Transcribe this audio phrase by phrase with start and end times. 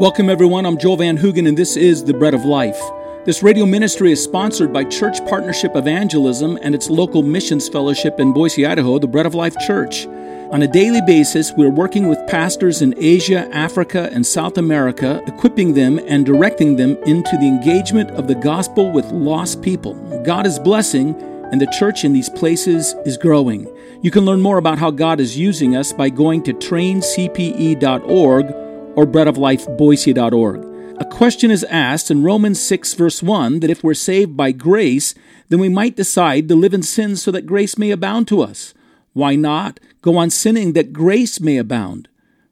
[0.00, 0.64] Welcome, everyone.
[0.64, 2.80] I'm Joel Van Hoogen, and this is The Bread of Life.
[3.24, 8.32] This radio ministry is sponsored by Church Partnership Evangelism and its local missions fellowship in
[8.32, 10.06] Boise, Idaho, the Bread of Life Church.
[10.52, 15.74] On a daily basis, we're working with pastors in Asia, Africa, and South America, equipping
[15.74, 19.94] them and directing them into the engagement of the gospel with lost people.
[20.22, 21.20] God is blessing,
[21.50, 23.66] and the church in these places is growing.
[24.00, 28.67] You can learn more about how God is using us by going to traincpe.org
[28.98, 30.98] or breadoflifeboise.org.
[31.00, 35.14] A question is asked in Romans 6, verse 1, that if we're saved by grace,
[35.50, 38.74] then we might decide to live in sin so that grace may abound to us.
[39.12, 42.08] Why not go on sinning that grace may abound?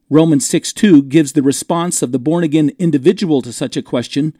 [0.09, 4.33] Romans 6 2 gives the response of the born again individual to such a question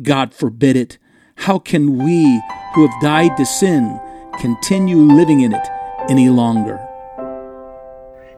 [0.00, 0.96] God forbid it.
[1.34, 2.40] How can we,
[2.74, 4.00] who have died to sin,
[4.38, 5.68] continue living in it
[6.08, 6.78] any longer?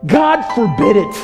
[0.06, 1.14] God forbid it.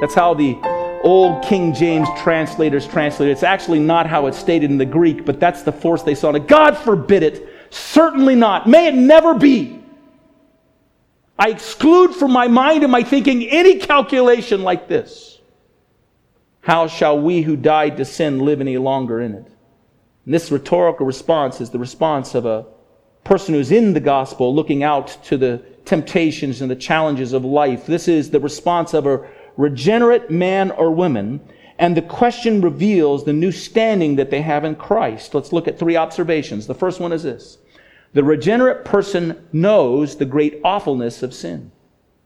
[0.00, 0.75] That's how the
[1.06, 3.32] old King James translators translate it.
[3.32, 6.30] It's actually not how it's stated in the Greek, but that's the force they saw
[6.30, 6.48] in it.
[6.48, 7.48] God forbid it.
[7.70, 8.68] Certainly not.
[8.68, 9.80] May it never be.
[11.38, 15.40] I exclude from my mind and my thinking any calculation like this.
[16.60, 19.46] How shall we who died to sin live any longer in it?
[20.24, 22.66] And this rhetorical response is the response of a
[23.22, 27.86] person who's in the gospel looking out to the temptations and the challenges of life.
[27.86, 31.40] This is the response of a regenerate man or woman,
[31.78, 35.34] and the question reveals the new standing that they have in Christ.
[35.34, 36.66] Let's look at three observations.
[36.66, 37.58] The first one is this
[38.12, 41.70] The regenerate person knows the great awfulness of sin.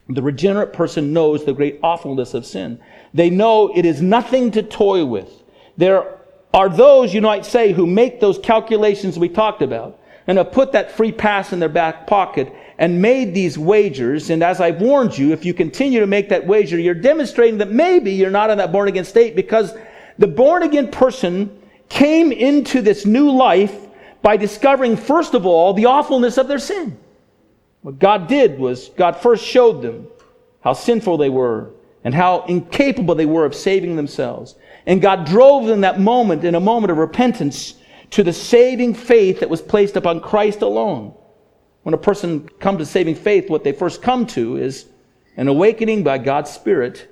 [0.08, 2.80] The regenerate person knows the great awfulness of sin.
[3.14, 5.42] They know it is nothing to toy with.
[5.76, 6.18] There
[6.52, 10.72] are those, you might say, who make those calculations we talked about and have put
[10.72, 14.30] that free pass in their back pocket and made these wagers.
[14.30, 17.70] And as I've warned you, if you continue to make that wager, you're demonstrating that
[17.70, 19.74] maybe you're not in that born again state because
[20.18, 23.86] the born again person came into this new life
[24.22, 26.98] by discovering, first of all, the awfulness of their sin.
[27.82, 30.08] What God did was God first showed them
[30.62, 31.70] how sinful they were
[32.02, 34.54] and how incapable they were of saving themselves.
[34.86, 37.74] And God drove them that moment in a moment of repentance
[38.10, 41.14] to the saving faith that was placed upon Christ alone.
[41.82, 44.86] When a person comes to saving faith, what they first come to is
[45.36, 47.08] an awakening by God's Spirit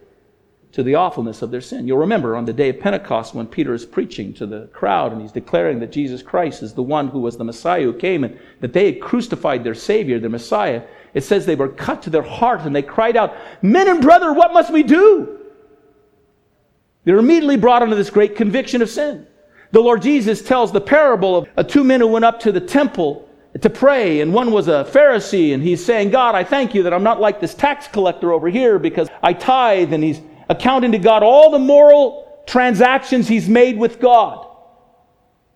[0.73, 1.87] to the awfulness of their sin.
[1.87, 5.23] You'll remember on the day of Pentecost when Peter is preaching to the crowd and
[5.23, 8.39] he's declaring that Jesus Christ is the one who was the Messiah who came and
[8.61, 10.83] that they had crucified their Savior, their Messiah.
[11.15, 14.34] It says they were cut to their heart and they cried out, Men and brother,
[14.34, 15.39] what must we do?
[17.05, 19.27] They're immediately brought under this great conviction of sin.
[19.71, 23.28] The Lord Jesus tells the parable of two men who went up to the temple
[23.63, 26.93] to pray, and one was a Pharisee, and he's saying, God, I thank you that
[26.93, 30.99] I'm not like this tax collector over here because I tithe, and he's accounting to
[30.99, 34.47] God all the moral transactions he's made with God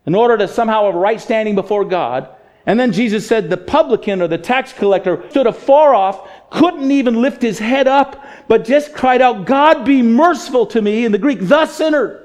[0.06, 2.28] in order to somehow have a right standing before God.
[2.66, 7.20] And then Jesus said the publican or the tax collector stood afar off, couldn't even
[7.20, 11.18] lift his head up, but just cried out, God be merciful to me, in the
[11.18, 12.24] Greek, the sinner.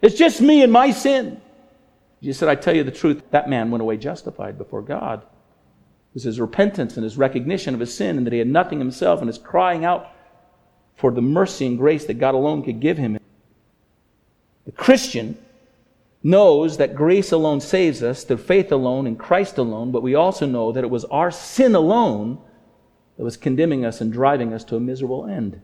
[0.00, 1.40] It's just me and my sin.
[2.22, 5.22] Jesus said, I tell you the truth, that man went away justified before God.
[5.22, 8.78] It was his repentance and his recognition of his sin and that he had nothing
[8.78, 10.08] himself and his crying out
[10.94, 13.18] for the mercy and grace that God alone could give him.
[14.66, 15.36] The Christian
[16.22, 20.46] knows that grace alone saves us through faith alone in Christ alone, but we also
[20.46, 22.38] know that it was our sin alone
[23.16, 25.60] that was condemning us and driving us to a miserable end.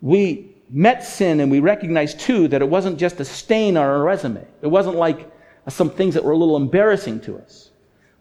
[0.00, 4.02] We met sin and we recognized too that it wasn't just a stain on our
[4.02, 4.44] resume.
[4.60, 5.30] It wasn't like
[5.68, 7.70] some things that were a little embarrassing to us.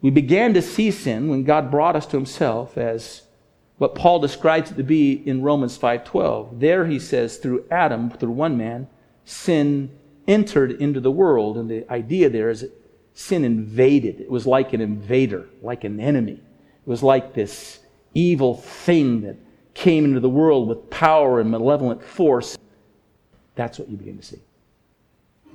[0.01, 3.23] We began to see sin when God brought us to himself as
[3.77, 6.59] what Paul describes it to be in Romans 5:12.
[6.59, 8.87] There he says through Adam, through one man,
[9.25, 9.91] sin
[10.27, 12.67] entered into the world and the idea there is
[13.13, 14.19] sin invaded.
[14.19, 16.33] It was like an invader, like an enemy.
[16.33, 17.79] It was like this
[18.13, 19.37] evil thing that
[19.73, 22.57] came into the world with power and malevolent force.
[23.55, 24.39] That's what you begin to see.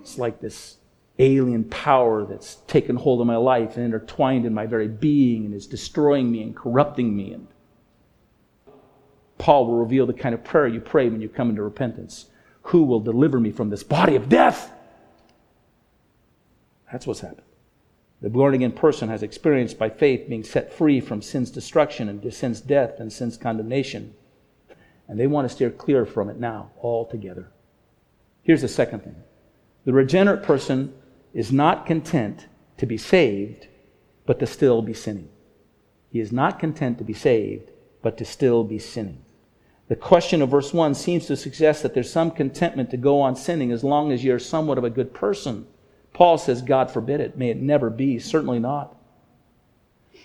[0.00, 0.78] It's like this
[1.22, 5.54] alien power that's taken hold of my life and intertwined in my very being and
[5.54, 7.32] is destroying me and corrupting me.
[7.32, 7.46] And
[9.38, 12.26] Paul will reveal the kind of prayer you pray when you come into repentance.
[12.66, 14.72] Who will deliver me from this body of death?
[16.90, 17.42] That's what's happened.
[18.20, 22.34] The born again person has experienced by faith being set free from sin's destruction and
[22.34, 24.14] sin's death and sin's condemnation.
[25.08, 27.50] And they want to steer clear from it now altogether.
[28.42, 29.16] Here's the second thing
[29.84, 30.94] the regenerate person
[31.32, 32.46] is not content
[32.78, 33.68] to be saved,
[34.26, 35.28] but to still be sinning.
[36.10, 37.70] He is not content to be saved,
[38.02, 39.24] but to still be sinning.
[39.88, 43.36] The question of verse 1 seems to suggest that there's some contentment to go on
[43.36, 45.66] sinning as long as you're somewhat of a good person.
[46.12, 47.36] Paul says, God forbid it.
[47.36, 48.18] May it never be.
[48.18, 48.96] Certainly not.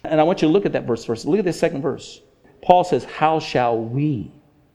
[0.03, 1.25] And I want you to look at that verse first.
[1.25, 2.21] Look at this second verse.
[2.61, 4.31] Paul says, How shall we?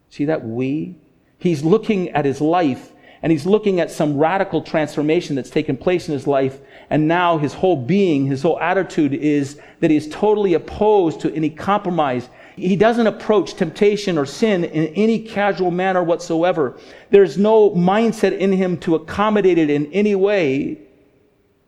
[0.09, 0.97] See that we?
[1.39, 6.09] He's looking at his life and he's looking at some radical transformation that's taken place
[6.09, 6.59] in his life.
[6.91, 11.33] And now his whole being, his whole attitude is that he is totally opposed to
[11.33, 12.29] any compromise.
[12.57, 16.77] He doesn't approach temptation or sin in any casual manner whatsoever.
[17.11, 20.79] There's no mindset in him to accommodate it in any way.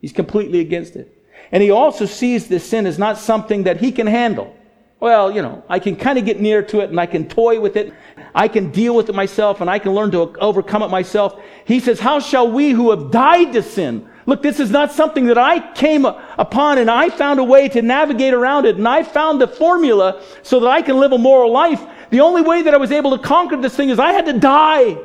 [0.01, 1.11] He's completely against it.
[1.51, 4.53] And he also sees this sin as not something that he can handle.
[4.99, 7.59] Well, you know, I can kind of get near to it and I can toy
[7.59, 7.93] with it.
[8.33, 11.39] I can deal with it myself and I can learn to overcome it myself.
[11.65, 14.09] He says, How shall we who have died to sin?
[14.25, 17.81] Look, this is not something that I came upon and I found a way to
[17.81, 21.51] navigate around it and I found the formula so that I can live a moral
[21.51, 21.81] life.
[22.09, 24.39] The only way that I was able to conquer this thing is I had to
[24.39, 24.97] die.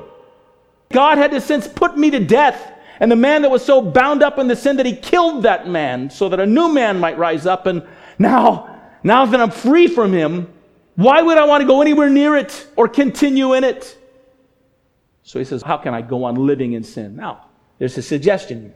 [0.91, 2.73] God had to since put me to death.
[3.01, 5.67] And the man that was so bound up in the sin that he killed that
[5.67, 7.67] man so that a new man might rise up.
[7.67, 7.87] And
[8.19, 8.69] now,
[9.02, 10.52] now that I'm free from him,
[10.97, 13.97] why would I want to go anywhere near it or continue in it?
[15.23, 17.17] So he says, How can I go on living in sin?
[17.17, 17.47] Now,
[17.79, 18.75] there's a suggestion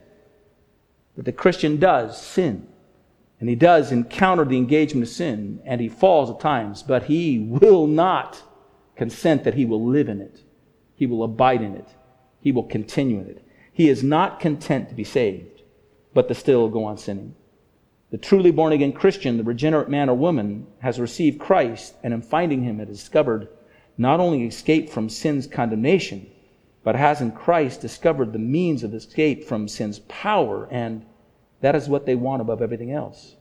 [1.16, 2.68] that the Christian does sin.
[3.40, 7.40] And he does encounter the engagement of sin, and he falls at times, but he
[7.40, 8.42] will not
[8.96, 10.40] consent that he will live in it.
[10.94, 11.88] He will abide in it.
[12.40, 13.46] He will continue in it.
[13.72, 15.62] He is not content to be saved,
[16.14, 17.34] but to still go on sinning.
[18.14, 22.22] The truly born again Christian, the regenerate man or woman, has received Christ and in
[22.22, 23.48] finding him has discovered
[23.98, 26.30] not only escape from sin's condemnation,
[26.84, 31.04] but has in Christ discovered the means of escape from sin's power, and
[31.60, 33.34] that is what they want above everything else.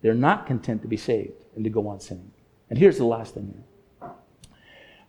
[0.00, 2.30] They're not content to be saved and to go on sinning.
[2.68, 4.10] And here's the last thing here.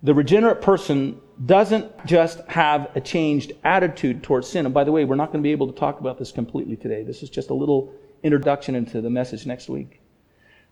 [0.01, 4.65] The regenerate person doesn't just have a changed attitude towards sin.
[4.65, 6.75] And by the way, we're not going to be able to talk about this completely
[6.75, 7.03] today.
[7.03, 10.01] This is just a little introduction into the message next week.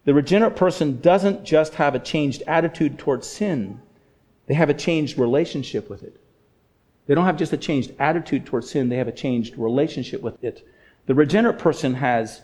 [0.05, 3.81] The regenerate person doesn't just have a changed attitude towards sin,
[4.47, 6.19] they have a changed relationship with it.
[7.05, 10.43] They don't have just a changed attitude towards sin, they have a changed relationship with
[10.43, 10.67] it.
[11.05, 12.41] The regenerate person has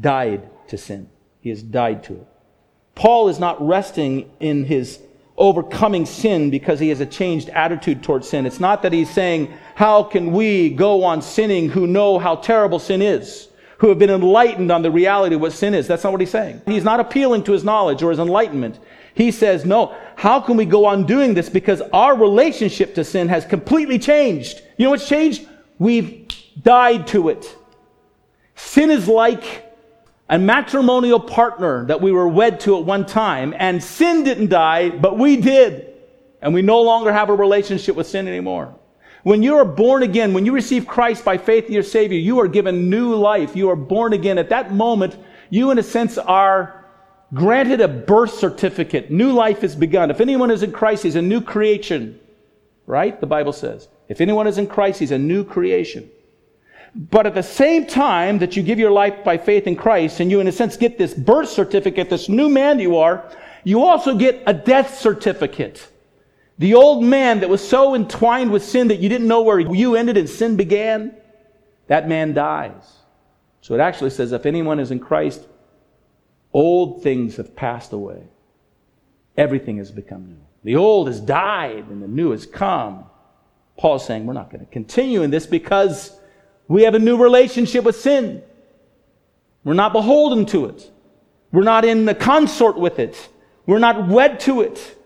[0.00, 1.08] died to sin,
[1.40, 2.26] he has died to it.
[2.94, 5.00] Paul is not resting in his
[5.36, 8.46] overcoming sin because he has a changed attitude towards sin.
[8.46, 12.78] It's not that he's saying, How can we go on sinning who know how terrible
[12.78, 13.48] sin is?
[13.80, 15.86] Who have been enlightened on the reality of what sin is.
[15.86, 16.60] That's not what he's saying.
[16.66, 18.78] He's not appealing to his knowledge or his enlightenment.
[19.14, 21.48] He says, no, how can we go on doing this?
[21.48, 24.60] Because our relationship to sin has completely changed.
[24.76, 25.48] You know what's changed?
[25.78, 26.28] We've
[26.62, 27.56] died to it.
[28.54, 29.74] Sin is like
[30.28, 34.90] a matrimonial partner that we were wed to at one time, and sin didn't die,
[34.90, 35.94] but we did.
[36.42, 38.74] And we no longer have a relationship with sin anymore.
[39.22, 42.40] When you are born again, when you receive Christ by faith in your Savior, you
[42.40, 43.54] are given new life.
[43.54, 44.38] You are born again.
[44.38, 45.16] At that moment,
[45.50, 46.86] you, in a sense, are
[47.34, 49.10] granted a birth certificate.
[49.10, 50.10] New life has begun.
[50.10, 52.18] If anyone is in Christ, he's a new creation.
[52.86, 53.20] Right?
[53.20, 53.88] The Bible says.
[54.08, 56.10] If anyone is in Christ, he's a new creation.
[56.94, 60.30] But at the same time that you give your life by faith in Christ, and
[60.30, 63.30] you, in a sense, get this birth certificate, this new man you are,
[63.62, 65.86] you also get a death certificate.
[66.60, 69.96] The old man that was so entwined with sin that you didn't know where you
[69.96, 71.14] ended and sin began,
[71.86, 72.98] that man dies.
[73.62, 75.40] So it actually says, if anyone is in Christ,
[76.52, 78.24] old things have passed away.
[79.38, 80.36] Everything has become new.
[80.62, 83.06] The old has died and the new has come.
[83.78, 86.14] Paul's saying we're not going to continue in this because
[86.68, 88.42] we have a new relationship with sin.
[89.64, 90.90] We're not beholden to it.
[91.52, 93.30] We're not in the consort with it.
[93.64, 94.98] We're not wed to it.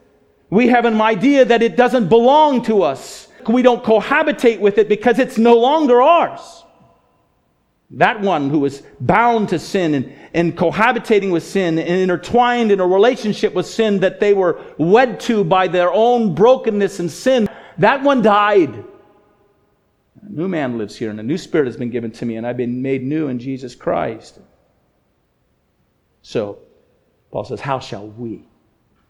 [0.55, 3.27] We have an idea that it doesn't belong to us.
[3.49, 6.63] We don't cohabitate with it because it's no longer ours.
[7.91, 12.79] That one who was bound to sin and, and cohabitating with sin and intertwined in
[12.79, 17.49] a relationship with sin that they were wed to by their own brokenness and sin,
[17.79, 18.85] that one died.
[20.23, 22.47] A new man lives here, and a new spirit has been given to me, and
[22.47, 24.39] I've been made new in Jesus Christ.
[26.23, 26.61] So,
[27.33, 28.47] Paul says, How shall we?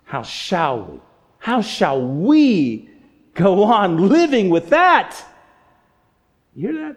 [0.05, 1.01] How shall we?
[1.45, 2.89] How shall we
[3.35, 5.23] go on living with that?
[6.57, 6.97] You hear that?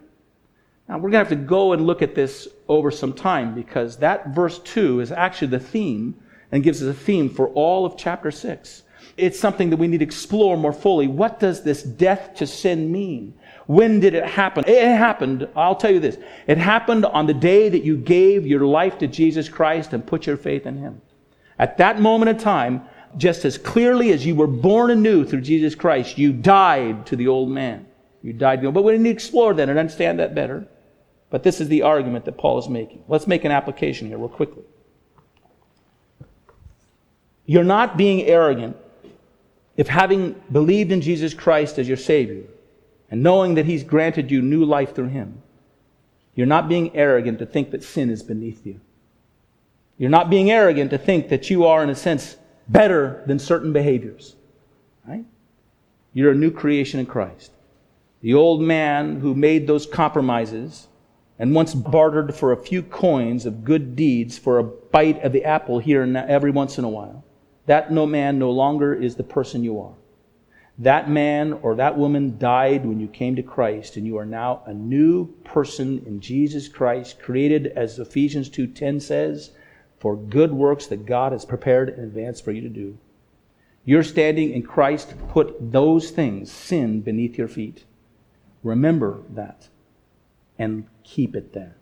[0.88, 3.98] Now, we're going to have to go and look at this over some time because
[3.98, 6.14] that verse 2 is actually the theme
[6.50, 8.84] and gives us a theme for all of chapter 6.
[9.18, 11.08] It's something that we need to explore more fully.
[11.08, 13.34] What does this death to sin mean?
[13.66, 14.64] When did it happen?
[14.66, 16.16] It happened, I'll tell you this.
[16.46, 20.26] It happened on the day that you gave your life to Jesus Christ and put
[20.26, 21.02] your faith in Him.
[21.58, 25.74] At that moment in time, just as clearly as you were born anew through Jesus
[25.74, 27.86] Christ, you died to the old man.
[28.22, 28.62] You died.
[28.62, 30.66] But we need to explore that and understand that better.
[31.30, 33.04] But this is the argument that Paul is making.
[33.08, 34.62] Let's make an application here real quickly.
[37.44, 38.76] You're not being arrogant
[39.76, 42.44] if having believed in Jesus Christ as your Savior
[43.10, 45.42] and knowing that He's granted you new life through Him,
[46.34, 48.80] you're not being arrogant to think that sin is beneath you.
[49.96, 52.36] You're not being arrogant to think that you are, in a sense,
[52.68, 54.36] better than certain behaviors.
[55.06, 55.24] Right?
[56.12, 57.52] You're a new creation in Christ.
[58.20, 60.88] The old man who made those compromises
[61.38, 65.44] and once bartered for a few coins of good deeds for a bite of the
[65.44, 67.24] apple here and every once in a while,
[67.66, 69.94] that no man no longer is the person you are.
[70.78, 74.62] That man or that woman died when you came to Christ, and you are now
[74.66, 79.50] a new person in Jesus Christ, created, as Ephesians 2.10 says,
[79.98, 82.98] for good works that God has prepared in advance for you to do.
[83.84, 87.84] You're standing in Christ, put those things, sin, beneath your feet.
[88.62, 89.68] Remember that
[90.58, 91.76] and keep it there.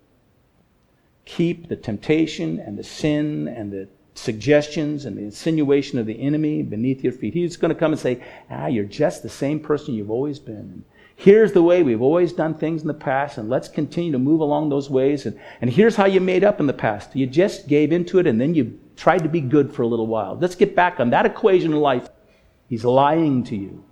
[1.24, 6.62] Keep the temptation and the sin and the suggestions and the insinuation of the enemy
[6.62, 7.34] beneath your feet.
[7.34, 10.84] He's going to come and say, Ah, you're just the same person you've always been.
[11.18, 14.40] Here's the way we've always done things in the past, and let's continue to move
[14.40, 15.24] along those ways.
[15.24, 17.16] And, and here's how you made up in the past.
[17.16, 20.06] You just gave into it, and then you tried to be good for a little
[20.06, 20.36] while.
[20.38, 22.08] Let's get back on that equation in life.
[22.68, 23.82] He's lying to you.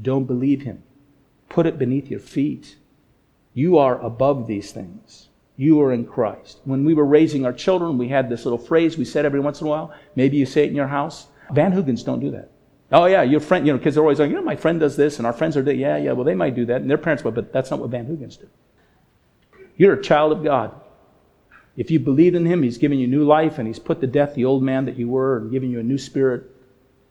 [0.00, 0.82] Don't believe him.
[1.48, 2.76] Put it beneath your feet.
[3.54, 5.28] You are above these things.
[5.56, 6.60] You are in Christ.
[6.64, 9.60] When we were raising our children, we had this little phrase we said every once
[9.60, 9.94] in a while.
[10.14, 11.26] Maybe you say it in your house.
[11.52, 12.50] Van Hoogens don't do that.
[12.92, 14.96] Oh yeah, your friend, you know, kids are always like, you know, my friend does
[14.96, 16.98] this, and our friends are doing, yeah, yeah, well, they might do that, and their
[16.98, 18.48] parents would, but that's not what Van Hoogens do.
[19.76, 20.74] You're a child of God.
[21.76, 24.34] If you believe in Him, He's given you new life, and He's put to death
[24.34, 26.44] the old man that you were, and given you a new spirit,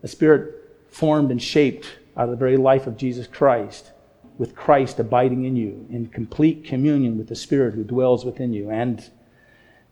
[0.03, 0.53] a spirit
[0.89, 3.91] formed and shaped out of the very life of Jesus Christ
[4.39, 8.71] with Christ abiding in you, in complete communion with the Spirit who dwells within you.
[8.71, 9.03] And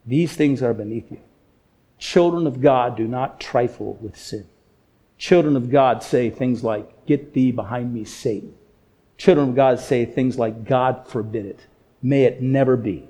[0.06, 1.20] these things are beneath you.
[2.00, 4.48] Children of God do not trifle with sin.
[5.17, 8.53] Children of God say things like, Get thee behind me, Satan.
[9.17, 11.65] Children of God say things like, God forbid it.
[12.03, 13.09] May it never be.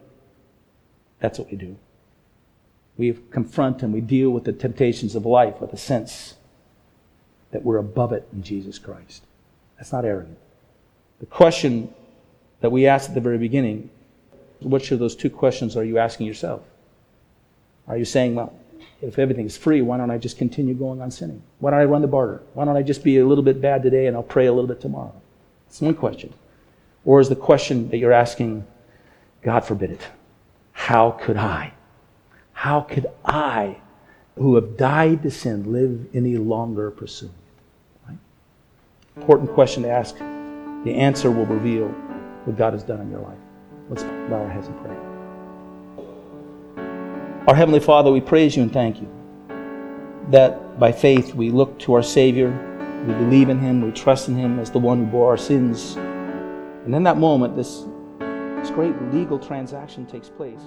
[1.19, 1.77] That's what we do.
[2.97, 6.35] We confront and we deal with the temptations of life with a sense
[7.51, 9.23] that we're above it in Jesus Christ.
[9.77, 10.37] That's not arrogant.
[11.19, 11.93] The question
[12.61, 13.89] that we asked at the very beginning
[14.61, 16.61] which of those two questions are you asking yourself?
[17.87, 18.53] Are you saying, well,
[19.01, 21.42] if everything's free, why don't I just continue going on sinning?
[21.60, 22.42] Why don't I run the barter?
[22.54, 24.68] Why don't I just be a little bit bad today and I'll pray a little
[24.68, 25.13] bit tomorrow?
[25.68, 26.34] That's one question.
[27.06, 28.66] Or is the question that you're asking,
[29.44, 30.01] God forbid it,
[30.72, 31.74] how could I?
[32.54, 33.77] How could I,
[34.36, 38.10] who have died to sin, live any longer pursuing it?
[38.10, 38.18] Right?
[39.16, 41.88] Important question to ask the answer will reveal
[42.46, 43.38] what God has done in your life.
[43.89, 45.06] Let's bow our heads and pray.
[47.48, 49.08] Our Heavenly Father, we praise you and thank you
[50.32, 52.50] that by faith we look to our Savior,
[53.08, 55.96] we believe in Him, we trust in Him as the one who bore our sins.
[55.96, 57.86] And in that moment, this,
[58.20, 60.60] this great legal transaction takes place.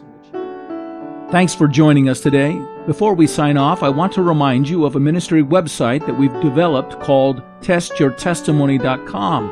[1.31, 2.59] Thanks for joining us today.
[2.87, 6.33] Before we sign off, I want to remind you of a ministry website that we've
[6.41, 9.51] developed called testyourtestimony.com.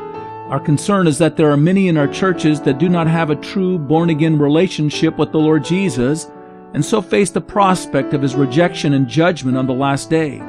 [0.49, 3.35] Our concern is that there are many in our churches that do not have a
[3.35, 6.25] true born again relationship with the Lord Jesus
[6.73, 10.39] and so face the prospect of his rejection and judgment on the last day.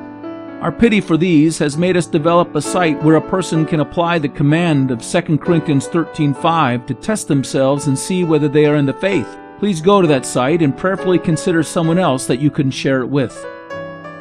[0.61, 4.19] Our pity for these has made us develop a site where a person can apply
[4.19, 8.87] the command of 2 Corinthians 13:5 to test themselves and see whether they are in
[8.87, 9.39] the faith.
[9.59, 13.09] Please go to that site and prayerfully consider someone else that you can share it
[13.09, 13.35] with.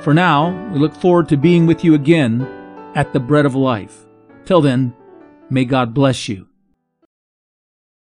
[0.01, 2.47] For now, we look forward to being with you again
[2.95, 4.05] at the Bread of Life.
[4.45, 4.93] Till then,
[5.51, 6.48] May God bless you.